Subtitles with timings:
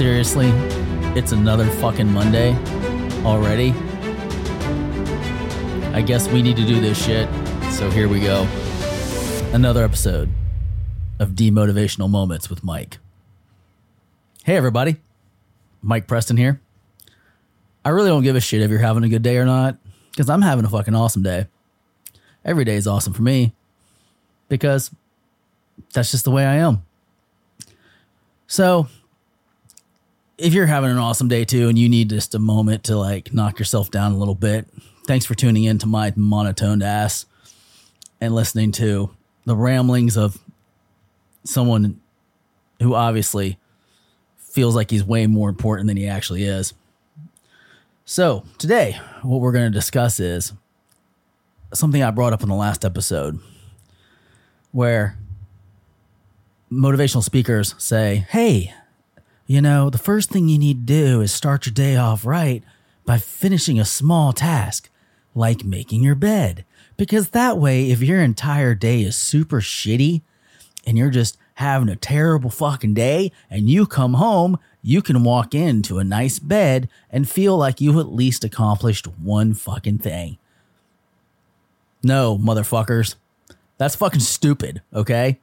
[0.00, 0.48] Seriously,
[1.14, 2.54] it's another fucking Monday
[3.22, 3.74] already.
[5.94, 7.28] I guess we need to do this shit.
[7.70, 8.48] So here we go.
[9.52, 10.30] Another episode
[11.18, 12.96] of Demotivational Moments with Mike.
[14.42, 14.96] Hey, everybody.
[15.82, 16.62] Mike Preston here.
[17.84, 19.76] I really don't give a shit if you're having a good day or not,
[20.12, 21.46] because I'm having a fucking awesome day.
[22.42, 23.52] Every day is awesome for me
[24.48, 24.90] because
[25.92, 26.86] that's just the way I am.
[28.46, 28.88] So,
[30.40, 33.32] if you're having an awesome day too and you need just a moment to like
[33.32, 34.66] knock yourself down a little bit,
[35.06, 37.26] thanks for tuning in to my monotoned ass
[38.20, 39.10] and listening to
[39.44, 40.38] the ramblings of
[41.44, 42.00] someone
[42.80, 43.58] who obviously
[44.38, 46.72] feels like he's way more important than he actually is.
[48.06, 50.52] So, today, what we're going to discuss is
[51.72, 53.38] something I brought up in the last episode
[54.72, 55.16] where
[56.72, 58.74] motivational speakers say, Hey,
[59.50, 62.62] you know, the first thing you need to do is start your day off right
[63.04, 64.88] by finishing a small task
[65.34, 66.64] like making your bed.
[66.96, 70.22] Because that way, if your entire day is super shitty
[70.86, 75.52] and you're just having a terrible fucking day and you come home, you can walk
[75.52, 80.38] into a nice bed and feel like you at least accomplished one fucking thing.
[82.04, 83.16] No, motherfuckers.
[83.78, 85.40] That's fucking stupid, okay?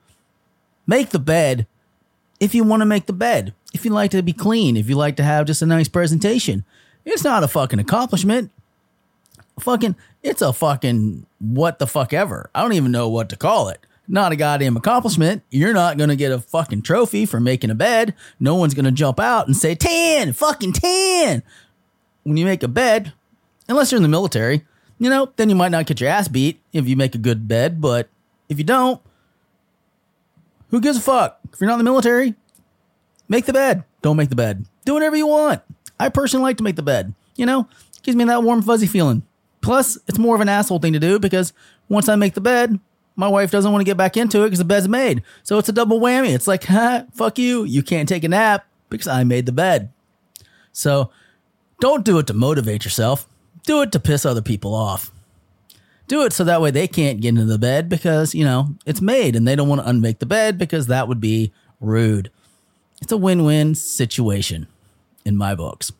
[0.85, 1.67] Make the bed
[2.39, 3.53] if you want to make the bed.
[3.73, 6.65] If you like to be clean, if you like to have just a nice presentation.
[7.05, 8.51] It's not a fucking accomplishment.
[9.59, 12.49] Fucking, it's a fucking what the fuck ever.
[12.53, 13.85] I don't even know what to call it.
[14.07, 15.43] Not a goddamn accomplishment.
[15.49, 18.13] You're not to get a fucking trophy for making a bed.
[18.39, 21.43] No one's to jump out and say 10, fucking 10.
[22.23, 23.13] When you make a bed,
[23.67, 24.65] unless you're in the military,
[24.99, 27.47] you know, then you might not get your ass beat if you make a good
[27.47, 27.81] bed.
[27.81, 28.09] But
[28.49, 29.01] if you don't,
[30.69, 31.39] who gives a fuck?
[31.51, 32.35] If you're not in the military,
[33.27, 33.83] make the bed.
[34.01, 34.65] Don't make the bed.
[34.85, 35.61] Do whatever you want.
[35.99, 37.13] I personally like to make the bed.
[37.35, 37.67] You know,
[38.03, 39.23] gives me that warm, fuzzy feeling.
[39.61, 41.53] Plus, it's more of an asshole thing to do because
[41.89, 42.79] once I make the bed,
[43.15, 45.23] my wife doesn't want to get back into it because the bed's made.
[45.43, 46.33] So it's a double whammy.
[46.33, 47.63] It's like, ha, fuck you.
[47.63, 49.91] You can't take a nap because I made the bed.
[50.71, 51.09] So
[51.79, 53.27] don't do it to motivate yourself.
[53.63, 55.11] Do it to piss other people off.
[56.07, 59.01] Do it so that way they can't get into the bed because, you know, it's
[59.01, 61.51] made and they don't want to unmake the bed because that would be
[61.81, 62.31] rude.
[63.01, 64.67] It's a win win situation
[65.25, 65.91] in my books.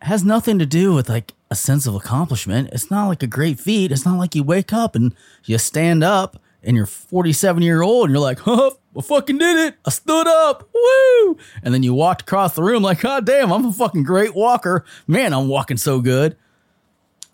[0.00, 2.70] It has nothing to do with like a sense of accomplishment.
[2.72, 3.92] It's not like a great feat.
[3.92, 8.06] It's not like you wake up and you stand up and you're 47 year old
[8.06, 9.74] and you're like, huh, I fucking did it.
[9.84, 10.68] I stood up.
[10.74, 11.36] Woo.
[11.62, 14.84] And then you walked across the room like, God damn, I'm a fucking great walker.
[15.06, 16.36] Man, I'm walking so good.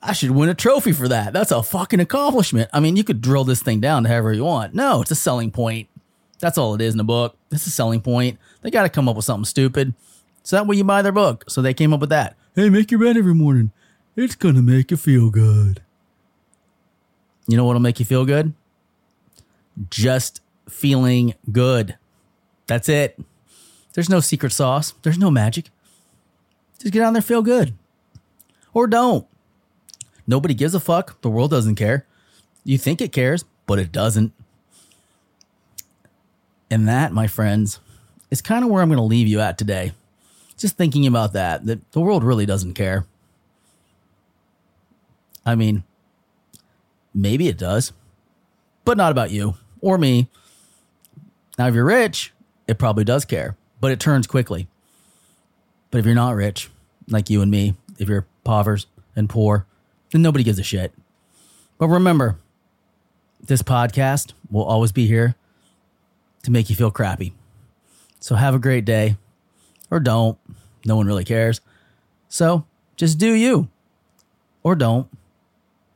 [0.03, 1.33] I should win a trophy for that.
[1.33, 2.71] That's a fucking accomplishment.
[2.73, 4.75] I mean, you could drill this thing down to however you want.
[4.75, 5.89] No, it's a selling point.
[6.41, 7.37] That's all it is in a book.
[7.51, 8.39] It's a selling point.
[8.63, 9.95] They got to come up with something stupid.
[10.43, 11.45] So that way you buy their book.
[11.49, 12.37] So they came up with that.
[12.55, 13.73] Hey, make your bed every morning.
[14.17, 15.83] It's going to make you feel good.
[17.47, 18.53] You know what'll make you feel good?
[19.91, 21.97] Just feeling good.
[22.67, 23.19] That's it.
[23.95, 24.93] There's no secret sauce.
[25.03, 25.71] There's no magic.
[26.79, 27.75] Just get out there, feel good.
[28.73, 29.27] Or don't.
[30.27, 31.21] Nobody gives a fuck.
[31.23, 32.07] The world doesn't care.
[32.65, 34.33] You think it cares, but it doesn't.
[36.71, 37.81] And that, my friends,
[38.31, 39.93] is kind of where I'm going to leave you at today.
[40.57, 43.07] Just thinking about that, that the world really doesn't care.
[45.47, 45.85] I mean,
[47.15, 47.93] maybe it does,
[48.85, 50.29] but not about you or me.
[51.59, 52.33] Now, if you're rich,
[52.67, 54.69] it probably does care, but it turns quickly.
[55.91, 56.69] But if you're not rich,
[57.09, 58.87] like you and me, if you're povers
[59.17, 59.67] and poor,
[60.11, 60.93] then nobody gives a shit.
[61.79, 62.39] But remember,
[63.41, 65.35] this podcast will always be here
[66.43, 67.33] to make you feel crappy.
[68.21, 69.17] So have a great day
[69.91, 70.39] or don't.
[70.85, 71.61] No one really cares.
[72.29, 72.65] So
[72.97, 73.69] just do you
[74.63, 75.09] or don't.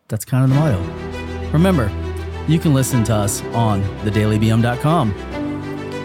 [0.08, 1.50] That's kind of the motto.
[1.52, 1.90] Remember,
[2.48, 5.12] you can listen to us on thedailybm.com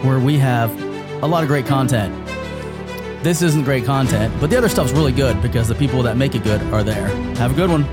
[0.06, 0.72] where we have
[1.24, 2.14] a lot of great content.
[3.24, 6.36] This isn't great content, but the other stuff's really good because the people that make
[6.36, 7.08] it good are there.
[7.38, 7.84] Have a good one.